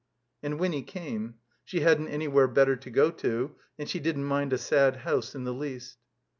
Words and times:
And 0.41 0.59
Wiimy 0.59 0.87
came. 0.87 1.35
She 1.63 1.81
hadn't 1.81 2.07
anywhere 2.07 2.47
better 2.47 2.75
to 2.75 2.89
go 2.89 3.11
to, 3.11 3.55
and 3.77 3.87
she 3.87 3.99
didn't 3.99 4.25
mind 4.25 4.51
a 4.51 4.57
sad 4.57 4.95
house 4.95 5.35
in 5.35 5.43
the 5.43 5.53
least. 5.53 5.99